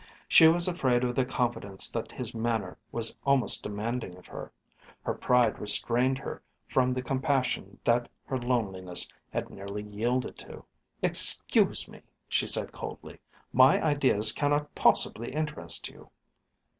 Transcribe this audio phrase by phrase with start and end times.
[0.27, 4.51] She was afraid of the confidence that his manner was almost demanding of her.
[5.03, 10.65] Her pride restrained her from the compassion that her loneliness had nearly yielded to.
[11.03, 13.19] "Excuse me," she said coldly,
[13.53, 16.09] "my ideas cannot possibly interest you."